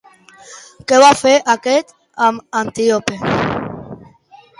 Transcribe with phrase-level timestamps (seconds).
[0.91, 1.93] Què va fer aquest
[2.29, 3.19] amb Antíope?